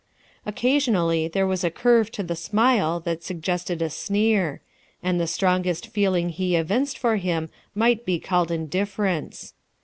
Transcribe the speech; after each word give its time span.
Occasionally 0.47 1.27
there 1.27 1.45
was 1.45 1.63
a 1.63 1.69
curve 1.69 2.11
to 2.13 2.23
the 2.23 2.35
smile 2.35 2.99
that 3.01 3.21
suggested 3.21 3.83
a 3.83 3.89
sneer; 3.91 4.59
and 5.03 5.19
the 5.21 5.27
strongest 5.27 5.85
feeling 5.89 6.29
he 6.29 6.55
evinced 6.55 6.97
for 6.97 7.17
him 7.17 7.51
might 7.75 8.03
be 8.03 8.19
called 8.19 8.49
indifference. 8.49 9.53